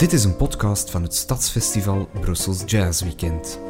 [0.00, 3.60] Dit is een podcast van het Stadsfestival Brussels Jazz Weekend.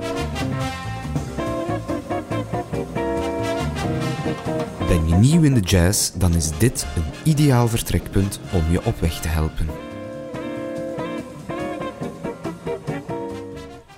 [4.88, 9.00] Ben je nieuw in de jazz, dan is dit een ideaal vertrekpunt om je op
[9.00, 9.66] weg te helpen.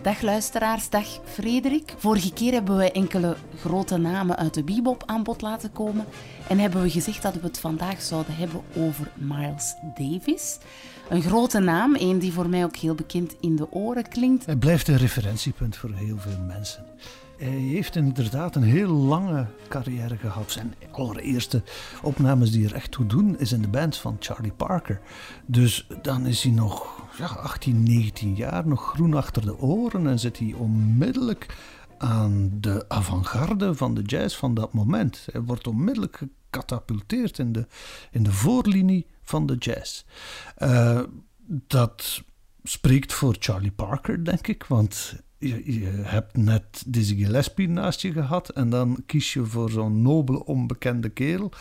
[0.02, 1.94] Dag luisteraars, dag Frederik.
[1.96, 6.04] Vorige keer hebben we enkele grote namen uit de bebop aan bod laten komen
[6.48, 10.58] en hebben we gezegd dat we het vandaag zouden hebben over Miles Davis.
[11.12, 14.46] Een grote naam, een die voor mij ook heel bekend in de oren klinkt.
[14.46, 16.84] Hij blijft een referentiepunt voor heel veel mensen.
[17.38, 20.50] Hij heeft inderdaad een heel lange carrière gehad.
[20.50, 21.62] Zijn allereerste
[22.02, 25.00] opnames die er echt toe doen, is in de band van Charlie Parker.
[25.46, 30.18] Dus dan is hij nog ja, 18, 19 jaar, nog groen achter de oren en
[30.18, 31.56] zit hij onmiddellijk
[31.98, 35.26] aan de avant-garde van de jazz van dat moment.
[35.32, 37.66] Hij wordt onmiddellijk gecatapulteerd in de,
[38.10, 40.02] in de voorlinie van de jazz.
[40.58, 41.02] Uh,
[41.46, 42.22] dat
[42.62, 45.14] spreekt voor Charlie Parker, denk ik, want
[45.48, 50.44] je, hebt net Dizzy Gillespie naast je gehad en dan kies je voor zo'n nobele,
[50.44, 51.52] onbekende kerel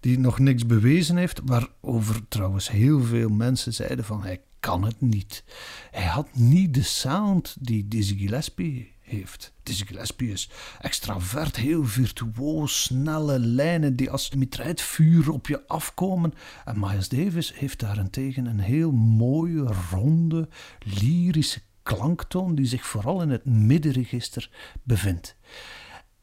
[0.00, 5.00] die nog niks bewezen heeft, waarover trouwens heel veel mensen zeiden van hij kan het
[5.00, 5.44] niet.
[5.90, 9.52] Hij had niet de sound die Dizzy Gillespie heeft.
[9.62, 10.50] Dizzy Gillespie is
[10.80, 14.30] extravert, heel virtuoos, snelle lijnen die als
[14.74, 16.34] vuur op je afkomen.
[16.64, 21.60] En Miles Davis heeft daarentegen een heel mooie, ronde, lyrische
[21.94, 24.50] klanktoon die zich vooral in het middenregister
[24.82, 25.36] bevindt.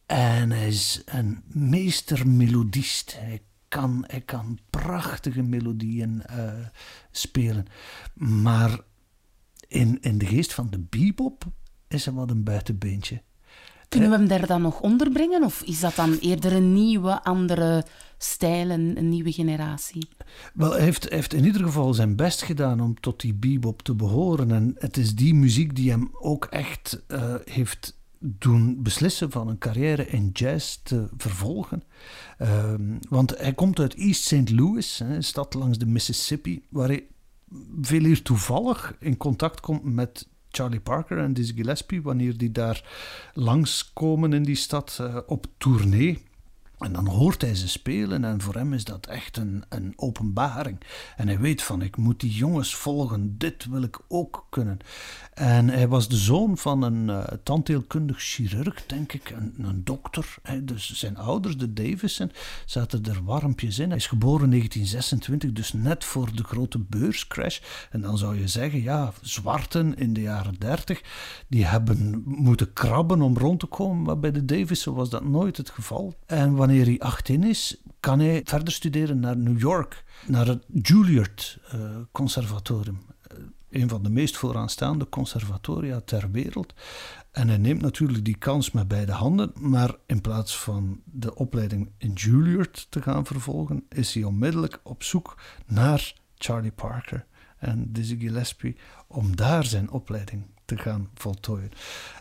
[0.05, 3.19] En hij is een meestermelodist.
[3.19, 6.53] Hij kan, hij kan prachtige melodieën uh,
[7.11, 7.65] spelen.
[8.13, 8.79] Maar
[9.67, 11.45] in, in de geest van de bebop
[11.87, 13.21] is hij wat een buitenbeentje.
[13.89, 15.43] Kunnen we hem daar dan nog onderbrengen?
[15.43, 17.85] Of is dat dan eerder een nieuwe, andere
[18.17, 20.07] stijl, een, nieuwe generatie?
[20.53, 23.95] Wel, hij heeft, heeft in ieder geval zijn best gedaan om tot die bebop te
[23.95, 24.51] behoren.
[24.51, 29.57] En het is die muziek die hem ook echt uh, heeft doen beslissen van een
[29.57, 31.83] carrière in jazz te vervolgen.
[32.41, 32.73] Uh,
[33.09, 34.51] want hij komt uit East St.
[34.51, 37.07] Louis, een stad langs de Mississippi, waar hij
[37.81, 42.83] veel hier toevallig in contact komt met Charlie Parker en Dizzy Gillespie, wanneer die daar
[43.33, 46.17] langskomen in die stad uh, op tournee.
[46.79, 50.77] En dan hoort hij ze spelen en voor hem is dat echt een, een openbaring.
[51.15, 54.79] En hij weet van, ik moet die jongens volgen, dit wil ik ook kunnen.
[55.33, 60.35] En hij was de zoon van een uh, tandheelkundig chirurg, denk ik, een, een dokter.
[60.41, 60.63] Hè.
[60.63, 62.31] Dus zijn ouders, de Davison,
[62.65, 63.87] zaten er warmpjes in.
[63.87, 67.59] Hij is geboren in 1926, dus net voor de grote beurscrash.
[67.91, 71.01] En dan zou je zeggen, ja, zwarten in de jaren 30,
[71.47, 74.03] die hebben moeten krabben om rond te komen.
[74.03, 76.13] Maar bij de Davison was dat nooit het geval.
[76.25, 81.59] En wanneer hij 18 is, kan hij verder studeren naar New York, naar het Juilliard
[81.75, 81.81] uh,
[82.11, 83.01] Conservatorium.
[83.31, 83.37] Uh,
[83.69, 86.73] een van de meest vooraanstaande conservatoria ter wereld.
[87.31, 91.91] En hij neemt natuurlijk die kans met beide handen, maar in plaats van de opleiding
[91.97, 97.25] in Juilliard te gaan vervolgen, is hij onmiddellijk op zoek naar Charlie Parker
[97.57, 98.77] en Dizzy Gillespie
[99.07, 101.71] om daar zijn opleiding te gaan voltooien.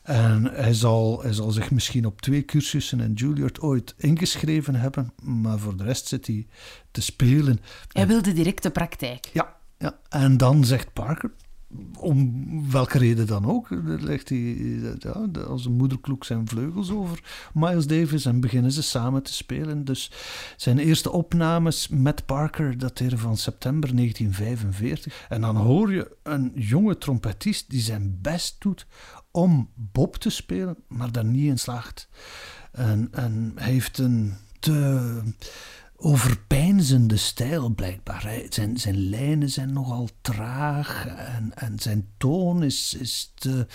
[0.03, 5.13] En hij zal, hij zal zich misschien op twee cursussen in Juilliard ooit ingeschreven hebben,
[5.23, 6.47] maar voor de rest zit hij
[6.91, 7.61] te spelen.
[7.89, 9.31] Hij wilde direct de praktijk.
[9.33, 9.99] Ja, ja.
[10.09, 11.31] en dan zegt Parker,
[11.99, 13.69] om welke reden dan ook,
[14.01, 14.39] legt hij
[14.99, 17.23] ja, als een moederkloek zijn vleugels over
[17.55, 19.85] Miles Davis en beginnen ze samen te spelen.
[19.85, 20.11] Dus
[20.57, 25.27] zijn eerste opnames met Parker dateren van september 1945.
[25.29, 28.87] En dan hoor je een jonge trompetist die zijn best doet
[29.31, 32.09] om Bob te spelen, maar daar niet in slaagt.
[32.73, 34.35] En, en hij heeft een
[34.65, 35.23] te
[35.97, 38.43] overpeinzende stijl blijkbaar.
[38.49, 43.67] Zijn, zijn lijnen zijn nogal traag en, en zijn toon is, is te,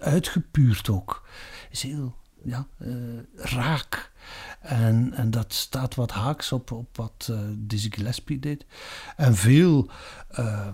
[0.00, 1.28] uitgepuurd ook.
[1.70, 4.12] Is heel ja, uh, raak.
[4.60, 8.66] En, en dat staat wat haaks op, op wat uh, Dizzy Gillespie deed.
[9.16, 9.90] En veel...
[10.38, 10.68] Uh,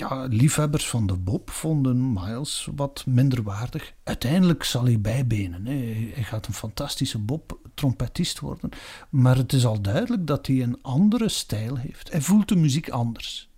[0.00, 3.94] ja, liefhebbers van de Bob vonden Miles wat minder waardig.
[4.04, 5.66] Uiteindelijk zal hij bijbenen.
[5.66, 5.74] Hè.
[6.14, 8.70] Hij gaat een fantastische Bob-trompetist worden.
[9.10, 12.12] Maar het is al duidelijk dat hij een andere stijl heeft.
[12.12, 13.50] Hij voelt de muziek anders.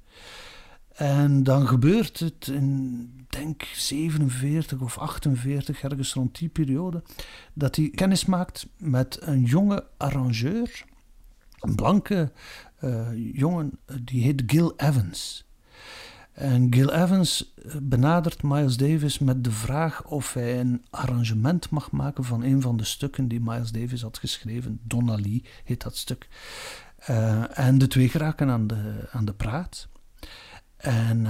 [0.94, 7.02] En dan gebeurt het in, denk 47 of 48, ergens rond die periode,
[7.52, 10.84] dat hij kennis maakt met een jonge arrangeur,
[11.60, 12.32] een blanke
[12.84, 15.48] uh, jongen, die heet Gil Evans.
[16.40, 21.90] En Gil Evans eh, benadert Miles Davis met de vraag of hij een arrangement mag
[21.90, 24.81] maken van een van de stukken die Miles Davis had geschreven.
[24.82, 26.28] Donna Lee heet dat stuk.
[27.10, 29.88] Uh, en de twee geraken aan de, aan de praat.
[30.76, 31.26] En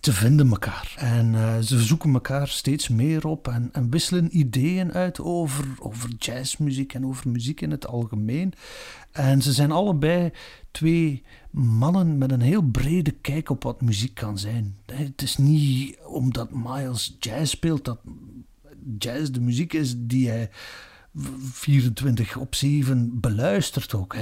[0.00, 0.94] ze vinden elkaar.
[0.96, 6.10] En uh, ze zoeken elkaar steeds meer op en, en, wisselen ideeën uit over, over
[6.18, 8.52] jazzmuziek en over muziek in het algemeen.
[9.12, 10.30] En ze zijn allebei
[10.70, 14.76] twee mannen met een heel brede kijk op wat muziek kan zijn.
[14.86, 17.98] Het is niet omdat Miles jazz speelt dat
[18.98, 20.50] jazz de muziek is die hij
[21.52, 24.16] 24 op 7 beluistert ook.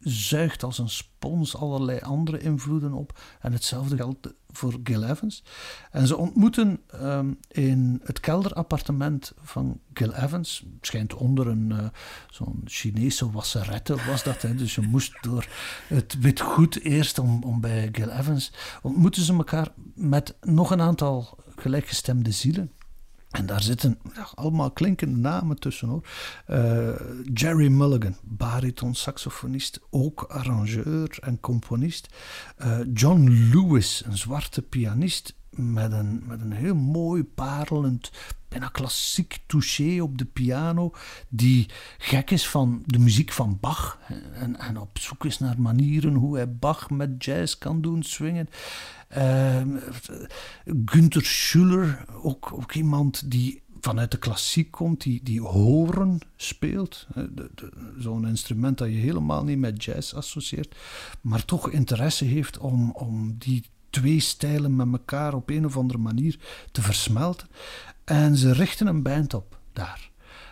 [0.00, 3.20] Zuigt als een spons allerlei andere invloeden op.
[3.40, 5.44] En hetzelfde geldt voor Gil Evans.
[5.90, 10.58] En ze ontmoeten um, in het kelderappartement van Gil Evans.
[10.58, 11.88] Het schijnt onder een uh,
[12.30, 14.42] zo'n Chinese wasserette was dat.
[14.42, 14.54] Hè.
[14.54, 15.46] Dus je moest door
[15.86, 18.52] het witgoed eerst om, om bij Gil Evans.
[18.82, 22.72] Ontmoeten ze elkaar met nog een aantal gelijkgestemde zielen.
[23.30, 23.98] En daar zitten
[24.34, 26.06] allemaal klinkende namen tussen hoor.
[26.50, 26.88] Uh,
[27.34, 32.08] Jerry Mulligan, bariton saxofonist, ook arrangeur en componist.
[32.58, 38.10] Uh, John Lewis, een zwarte pianist met een, met een heel mooi parelend,
[38.48, 40.94] bijna klassiek touché op de piano,
[41.28, 41.66] die
[41.98, 43.98] gek is van de muziek van Bach
[44.32, 48.48] en, en op zoek is naar manieren hoe hij Bach met jazz kan doen swingen.
[49.16, 49.62] Uh,
[50.84, 57.06] Günther Schuller, ook, ook iemand die vanuit de klassiek komt, die, die horen speelt.
[57.98, 60.76] Zo'n instrument dat je helemaal niet met jazz associeert,
[61.20, 65.98] maar toch interesse heeft om, om die twee stijlen met elkaar op een of andere
[65.98, 66.38] manier
[66.72, 67.48] te versmelten.
[68.04, 70.10] En ze richten een band op daar.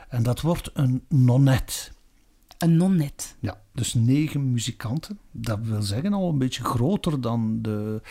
[0.09, 1.93] En dat wordt een nonnet.
[2.59, 3.37] Een nonnet.
[3.41, 5.19] Ja, dus negen muzikanten.
[5.31, 8.03] Dat wil zeggen al een beetje groter dan de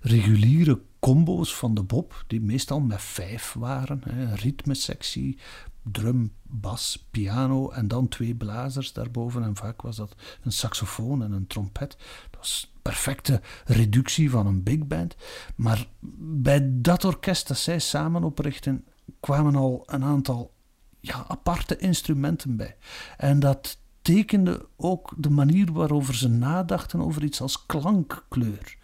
[0.00, 4.00] reguliere combo's van de Bob, die meestal met vijf waren.
[4.04, 5.38] Een ritmesectie,
[5.82, 9.42] drum, bas, piano en dan twee blazers daarboven.
[9.42, 11.96] En vaak was dat een saxofoon en een trompet.
[12.30, 15.16] Dat was perfecte reductie van een big band.
[15.56, 15.86] Maar
[16.18, 18.84] bij dat orkest dat zij samen oprichten,
[19.20, 20.52] kwamen al een aantal
[21.00, 22.76] ja, aparte instrumenten bij.
[23.16, 28.76] En dat tekende ook de manier waarover ze nadachten over iets als klankkleur.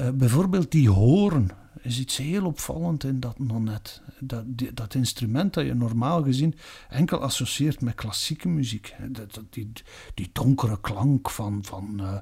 [0.00, 1.50] Uh, bijvoorbeeld die horen
[1.86, 4.02] is iets heel opvallend in dat nonet.
[4.18, 4.44] Dat,
[4.74, 6.54] dat instrument dat je normaal gezien
[6.88, 8.94] enkel associeert met klassieke muziek.
[9.08, 9.72] Dat, die,
[10.14, 12.16] die donkere klank van, van uh,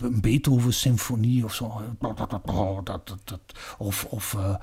[0.00, 1.82] een Beethoven-symfonie of zo.
[3.78, 4.56] Of, of uh,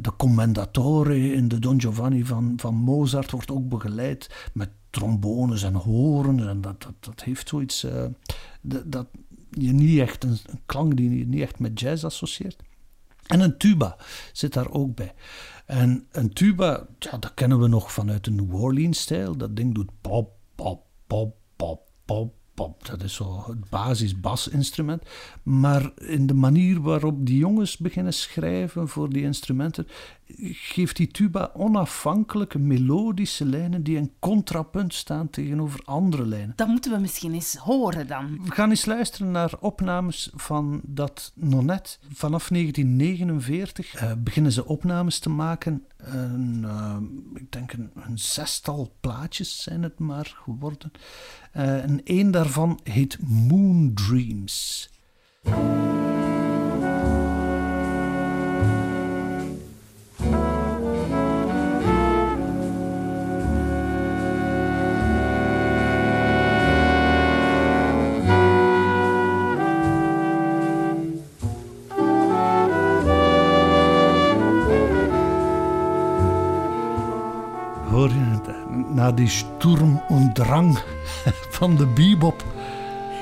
[0.00, 5.74] de, commendatore in de Don Giovanni van, van Mozart wordt ook begeleid met trombones en
[5.74, 6.48] horen.
[6.48, 7.84] En dat, dat, dat heeft zoiets.
[7.84, 8.04] Uh,
[8.60, 9.06] dat,
[9.62, 12.62] je niet echt een, klank die je niet echt met jazz associeert.
[13.26, 13.96] En een tuba
[14.32, 15.14] zit daar ook bij.
[15.66, 19.36] En een tuba, ja, dat kennen we nog vanuit de New Orleans-stijl.
[19.36, 22.86] Dat ding doet pop, pop, pop, pop, pop, pop.
[22.86, 25.02] Dat is zo het basis basinstrument.
[25.42, 29.86] Maar in de manier waarop die jongens beginnen schrijven voor die instrumenten,
[30.52, 36.52] geeft die tuba onafhankelijke melodische lijnen die in contrapunt staan tegenover andere lijnen.
[36.56, 38.38] Dat moeten we misschien eens horen dan.
[38.44, 41.98] We gaan eens luisteren naar opnames van dat nonet.
[42.12, 45.84] Vanaf 1949 uh, beginnen ze opnames te maken.
[46.14, 46.96] uh,
[47.34, 50.92] ik denk een, een, zestal plaatjes zijn het maar geworden.
[51.56, 54.88] Uh, en één daarvan heet Moon Dreams.
[79.06, 80.72] na die sturm en drang
[81.56, 82.44] van de bebop.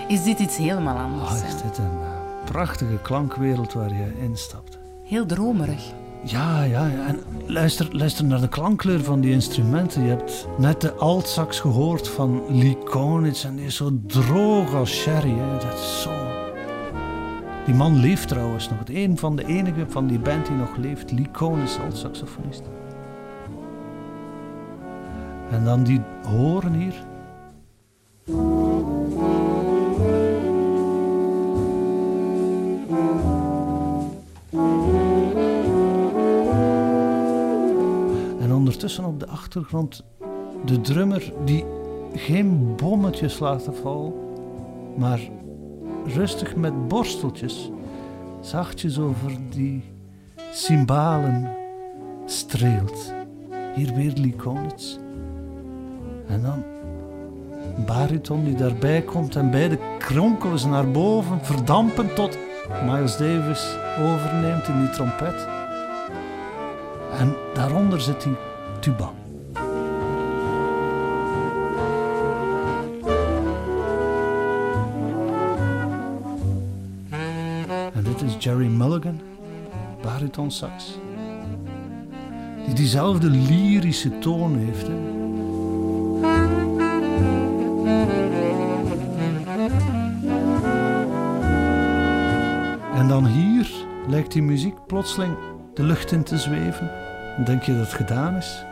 [0.09, 1.31] Is dit iets helemaal anders?
[1.31, 4.79] Oh, is dit een uh, prachtige klankwereld waar je instapt.
[5.05, 5.93] Heel dromerig.
[6.25, 7.07] Ja, ja, ja.
[7.07, 10.03] En luister, luister naar de klankkleur van die instrumenten.
[10.03, 14.91] Je hebt net de altsax gehoord van Lee Konitz en die is zo droog als
[14.91, 15.35] sherry.
[15.39, 15.53] Hè.
[15.53, 16.13] Dat is zo...
[17.65, 18.79] Die man leeft trouwens nog.
[18.85, 21.13] Een van de enige van die band die nog leeft.
[21.13, 22.63] Lee Konitz, altsaxofonist.
[25.51, 26.95] En dan die horen hier.
[28.27, 28.33] En
[38.53, 40.05] ondertussen op de achtergrond
[40.65, 41.65] de drummer die
[42.15, 44.13] geen bommetjes laat vallen,
[44.97, 45.21] maar
[46.07, 47.71] rustig met borsteltjes
[48.41, 49.83] zachtjes over die
[50.53, 51.51] cymbalen
[52.25, 53.13] streelt.
[53.75, 54.97] Hier weer Lee Konitz.
[56.27, 56.63] En dan
[57.77, 62.39] bariton die daarbij komt en beide kronkelen ze naar boven, verdampen tot
[62.85, 65.49] Miles Davis overneemt in die trompet.
[67.19, 68.37] En daaronder zit die
[68.81, 69.11] tuba.
[77.95, 79.21] En dit is Jerry Mulligan,
[80.03, 80.99] bariton sax.
[82.67, 84.87] Die diezelfde lyrische toon heeft.
[84.87, 85.24] Hè.
[94.07, 95.37] Lijkt die muziek plotseling
[95.75, 96.91] de lucht in te zweven.
[97.45, 98.65] Denk je dat het gedaan is.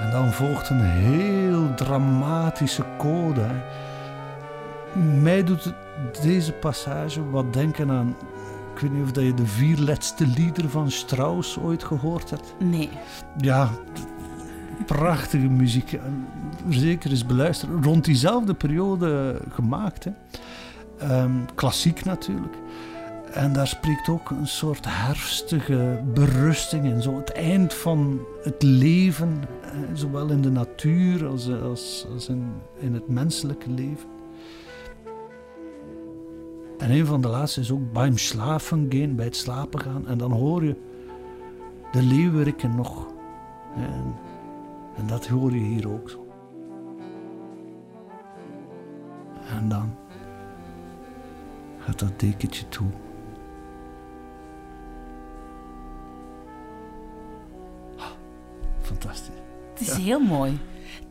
[0.00, 3.40] En dan volgt een heel dramatische code.
[3.40, 3.54] hè.
[5.20, 5.74] Mij doet
[6.22, 8.16] deze passage wat denken aan.
[8.74, 12.54] Ik weet niet of dat je de vier laatste liederen van Strauss ooit gehoord hebt.
[12.58, 12.90] Nee.
[13.36, 13.70] Ja,
[14.84, 15.98] prachtige muziek.
[16.68, 17.82] Zeker eens beluisteren.
[17.82, 20.04] Rond diezelfde periode gemaakt.
[20.04, 20.10] Hè.
[20.98, 22.56] Ehm, klassiek natuurlijk.
[23.32, 27.02] En daar spreekt ook een soort herfstige berusting in.
[27.02, 32.28] Zo het eind van het leven, eh, zowel in de natuur als, als, als
[32.78, 34.08] in, het menselijke leven.
[36.78, 40.06] En een van de laatste is ook beim Schlafen gehen, bij het slapen gaan.
[40.06, 40.76] En dan hoor je
[41.92, 43.06] de leeuweriken nog.
[43.76, 44.14] En,
[44.96, 46.26] en dat hoor je hier ook zo.
[49.48, 49.94] En dan
[51.78, 52.88] gaat dat dekentje toe.
[58.80, 59.34] Fantastisch.
[59.72, 60.58] Het is heel mooi.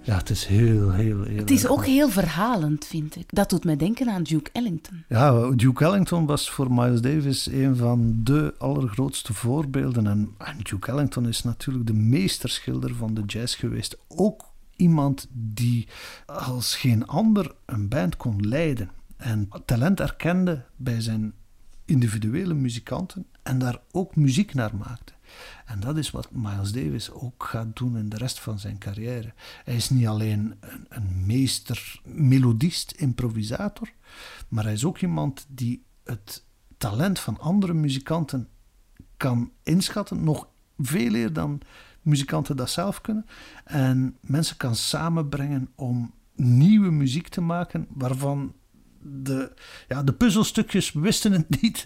[0.06, 1.38] Ja, het is heel, heel, heel.
[1.38, 3.26] Het is ook heel verhalend, vind ik.
[3.28, 5.04] Dat doet mij denken aan Duke Ellington.
[5.08, 10.08] Ja, Duke Ellington was voor Miles Davis een van de allergrootste voorbeelden.
[10.08, 13.98] En, en Duke Ellington is natuurlijk de meesterschilder van de jazz geweest.
[14.08, 15.88] Ook iemand die
[16.26, 18.90] als geen ander een band kon leiden.
[19.18, 21.34] En talent erkende bij zijn
[21.86, 25.14] individuele muzikanten en daar ook muziek naar maakte.
[25.66, 29.34] En dat is wat Miles Davis ook gaat doen in de rest van zijn carrière.
[29.64, 30.56] Hij is niet alleen
[30.90, 33.90] een, meester melodist, improvisator,
[34.48, 36.44] maar hij is ook iemand die het
[36.78, 38.48] talent van andere muzikanten
[39.18, 41.62] kan inschatten, nog veel eer dan
[42.02, 43.26] muzikanten dat zelf kunnen.
[43.64, 48.54] En mensen kan samenbrengen om nieuwe muziek te maken waarvan
[49.08, 49.52] de,
[49.88, 51.86] ja, de puzzelstukjes wisten het niet.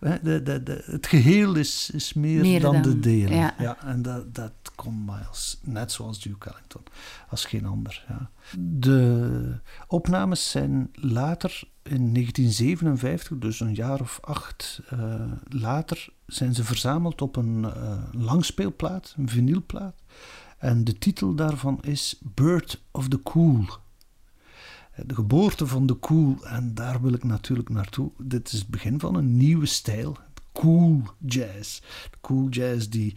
[0.00, 3.36] De, de, de, het geheel is, is meer, Meer dan, dan, de delen.
[3.58, 3.76] ja.
[3.84, 6.82] en dat, dat kon Miles, net zoals Duke Ellington,
[7.28, 8.04] als geen ander.
[8.08, 8.30] Ja.
[8.58, 15.14] De opnames zijn later, in 1957, dus een jaar of acht eh,
[15.48, 20.02] later, zijn ze verzameld op een eh, langspeelplaat, een vinylplaat.
[20.58, 23.66] En de titel daarvan is Bird of the Cool.
[25.06, 28.10] De geboorte van de cool, en daar wil ik natuurlijk naartoe.
[28.18, 30.16] Dit is het begin van een nieuwe stijl,
[30.52, 31.80] cool jazz.
[32.20, 33.16] Cool jazz die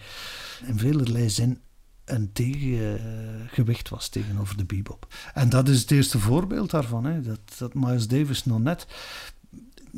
[0.65, 1.59] in velerlei zin
[2.05, 5.07] een tegengewicht was tegenover de bebop.
[5.33, 8.87] En dat is het eerste voorbeeld daarvan, hè, dat, dat Miles Davis nog net...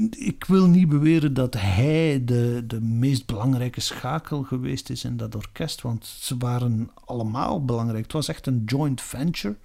[0.09, 5.35] Ik wil niet beweren dat hij de, de meest belangrijke schakel geweest is in dat
[5.35, 8.03] orkest, want ze waren allemaal belangrijk.
[8.03, 9.57] Het was echt een joint venture,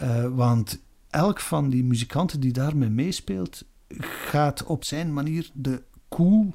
[0.00, 3.64] uh, want elk van die muzikanten die daarmee meespeelt,
[4.28, 6.54] gaat op zijn manier de cool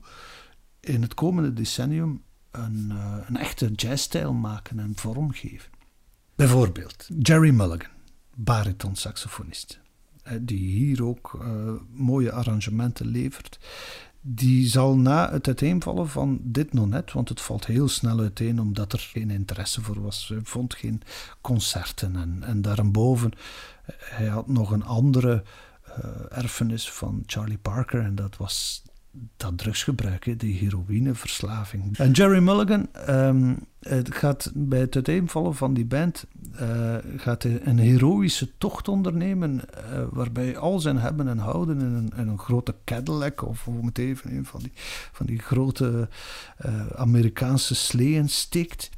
[0.80, 5.72] in het komende decennium een, uh, een echte jazzstijl maken en vormgeven.
[6.36, 7.92] Bijvoorbeeld Jerry Mulligan,
[8.36, 9.80] bariton-saxofonist,
[10.42, 13.60] die hier ook uh, mooie arrangementen levert.
[14.26, 18.62] Die zal na het uiteenvallen van dit nog net, want het valt heel snel uiteen
[18.62, 20.28] omdat er geen interesse voor was.
[20.28, 21.02] Hij vond geen
[21.42, 23.32] concerten en, en daarboven
[24.00, 25.44] hij had nog een andere
[25.90, 28.84] uh, erfenis van Charlie Parker en dat was
[29.38, 31.98] dat drugsgebruik, die heroïneverslaving.
[31.98, 36.26] En Jerry Mulligan um, het gaat bij het uiteenvallen van die band
[36.62, 42.12] uh, gaat een heroïsche tocht ondernemen uh, waarbij al zijn hebben en houden in een,
[42.16, 44.72] in een grote Cadillac of om het even een van die,
[45.12, 46.10] van die grote
[46.66, 48.90] uh, Amerikaanse sleeën steekt.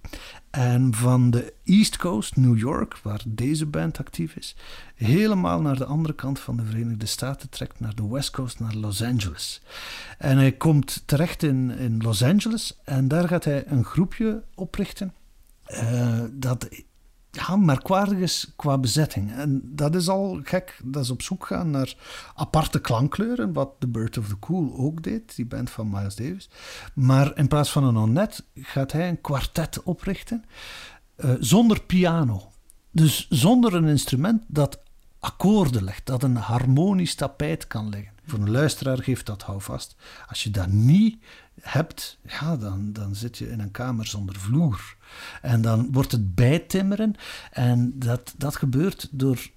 [0.56, 4.56] En van de East Coast, New York, waar deze band actief is,
[4.96, 8.76] helemaal naar de andere kant van de Verenigde Staten trekt, naar de West Coast, naar
[8.76, 9.62] Los Angeles.
[10.18, 15.14] En hij komt terecht in, in Los Angeles en daar gaat hij een groepje oprichten
[15.68, 16.68] uh, dat
[17.36, 19.32] ja, merkwaardig is qua bezetting.
[19.32, 21.96] En dat is al gek, dat is op zoek gaan naar
[22.36, 26.50] aparte klankkleuren, wat The Bird of the Cool ook deed, die band van Miles Davis.
[26.94, 30.46] Maar in plaats van een onet gaat hij een kwartet oprichten,
[31.18, 32.52] uh, zonder piano.
[32.92, 34.80] Dus zonder een instrument dat
[35.20, 38.14] akkoorden legt, dat een harmonisch tapijt kan leggen.
[38.26, 39.96] Voor een luisteraar geeft dat houvast.
[40.28, 41.24] Als je dat niet
[41.62, 44.96] hebt, ja, dan, dan zit je in een kamer zonder vloer.
[45.42, 47.16] En dan wordt het bijtimmeren.
[47.52, 49.50] En dat, dat gebeurt door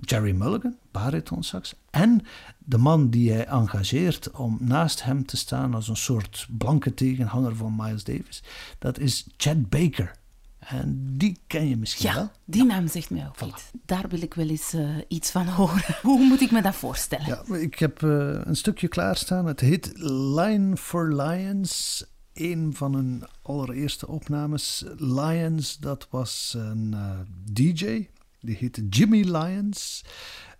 [0.00, 2.24] Jerry Mulligan, baritonsax, en
[2.58, 7.56] de man die hij engageert om naast hem te staan als een soort blanke tegenhanger
[7.56, 8.42] van Miles Davis,
[8.78, 10.20] dat is Chad Baker.
[10.68, 12.30] En die ken je misschien ja, wel.
[12.44, 13.70] die naam zegt mij ook iets.
[13.84, 15.96] Daar wil ik wel eens uh, iets van horen.
[16.02, 17.26] Hoe moet ik me dat voorstellen?
[17.26, 19.46] Ja, ik heb uh, een stukje klaarstaan.
[19.46, 19.92] Het heet
[20.34, 22.04] Line for Lions.
[22.32, 24.84] Een van hun allereerste opnames.
[24.96, 27.18] Lions, dat was een uh,
[27.52, 28.08] DJ.
[28.40, 30.04] Die heette Jimmy Lyons.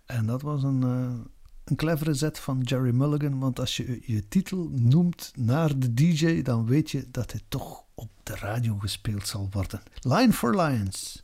[0.05, 0.81] En dat was een,
[1.63, 3.39] een clevere zet van Jerry Mulligan.
[3.39, 7.83] Want als je je titel noemt naar de DJ, dan weet je dat hij toch
[8.03, 9.81] op de radio gespeeld zal worden.
[10.01, 11.21] Line for Lions.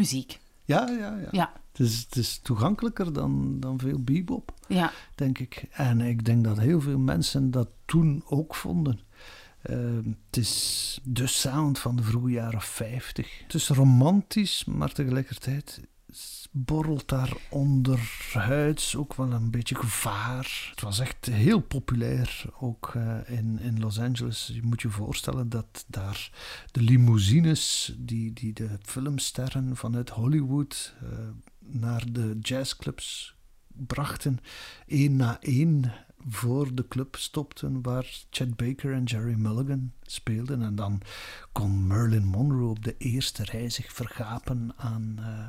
[0.00, 0.38] Muziek.
[0.64, 1.28] Ja, ja, ja.
[1.30, 1.52] ja.
[1.70, 4.92] Het, is, het is toegankelijker dan, dan veel bebop, ja.
[5.14, 5.64] denk ik.
[5.70, 9.00] En ik denk dat heel veel mensen dat toen ook vonden.
[9.70, 9.76] Uh,
[10.26, 13.42] het is de sound van de vroege jaren 50.
[13.42, 15.80] Het is romantisch, maar tegelijkertijd
[16.50, 20.68] borrelt daar onderhuids ook wel een beetje gevaar.
[20.70, 24.50] Het was echt heel populair, ook uh, in, in Los Angeles.
[24.52, 26.30] Je moet je voorstellen dat daar
[26.70, 31.08] de limousines die, die de filmsterren vanuit Hollywood uh,
[31.58, 33.34] naar de jazzclubs
[33.68, 34.38] brachten,
[34.86, 35.92] één na één
[36.28, 40.62] voor de club stopten waar Chet Baker en Jerry Mulligan speelden.
[40.62, 41.00] En dan
[41.52, 45.16] kon Merlin Monroe op de eerste rij zich vergapen aan...
[45.18, 45.44] Uh,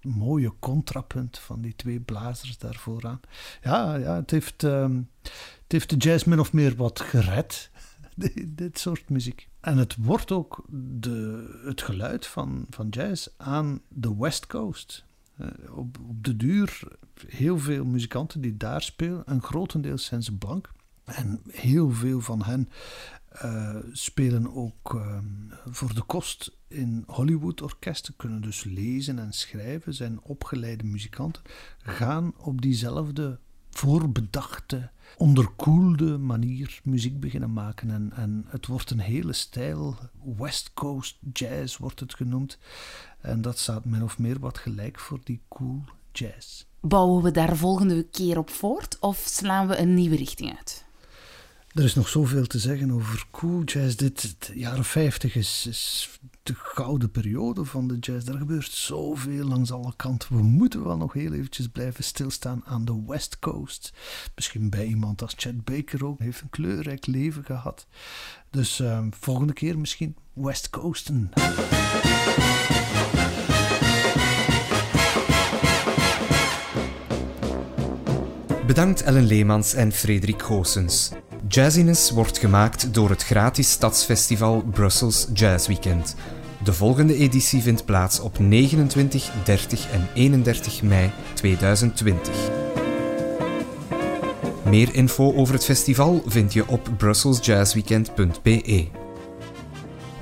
[0.00, 3.20] mooie contrapunt van die twee blazers daar vooraan.
[3.62, 5.10] Ja, ja het, heeft, um,
[5.62, 7.70] het heeft de jazz min of meer wat gered,
[8.46, 9.48] dit soort muziek.
[9.60, 15.04] En het wordt ook de, het geluid van, van jazz aan de West Coast.
[15.40, 16.82] Uh, op, op de duur
[17.26, 20.70] heel veel muzikanten die daar spelen, en grotendeels zijn ze blank.
[21.08, 22.68] En heel veel van hen
[23.44, 25.18] uh, spelen ook uh,
[25.70, 31.42] voor de kost in Hollywood-orkesten, kunnen dus lezen en schrijven, zijn opgeleide muzikanten,
[31.78, 33.38] gaan op diezelfde
[33.70, 37.90] voorbedachte onderkoelde manier muziek beginnen maken.
[37.90, 39.96] En, en het wordt een hele stijl.
[40.36, 42.58] West Coast jazz wordt het genoemd.
[43.20, 46.64] En dat staat min of meer wat gelijk voor die cool jazz.
[46.80, 50.86] Bouwen we daar volgende keer op voort of slaan we een nieuwe richting uit?
[51.74, 53.94] Er is nog zoveel te zeggen over cool jazz.
[53.94, 56.08] Dit, de jaren 50 is,
[56.42, 58.28] de gouden periode van de jazz.
[58.28, 60.36] Er gebeurt zoveel langs alle kanten.
[60.36, 63.92] We moeten wel nog heel eventjes blijven stilstaan aan de West Coast.
[64.34, 66.18] Misschien bij iemand als Chet Baker ook.
[66.18, 67.86] Heeft een kleurrijk leven gehad.
[68.50, 71.30] Dus uh, volgende keer misschien West Coasten.
[78.66, 81.12] Bedankt Ellen Leemans en Frederik Goossens.
[81.48, 86.14] Jazziness wordt gemaakt door het gratis stadsfestival Brussels Jazz Weekend.
[86.64, 92.34] De volgende editie vindt plaats op 29, 30 en 31 mei 2020.
[94.64, 98.86] Meer info over het festival vind je op brusselsjazzweekend.be.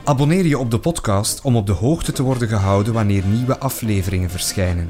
[0.05, 4.31] Abonneer je op de podcast om op de hoogte te worden gehouden wanneer nieuwe afleveringen
[4.31, 4.89] verschijnen.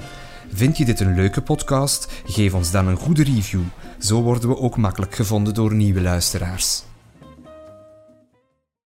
[0.53, 2.13] Vind je dit een leuke podcast?
[2.27, 3.63] Geef ons dan een goede review.
[3.99, 6.83] Zo worden we ook makkelijk gevonden door nieuwe luisteraars.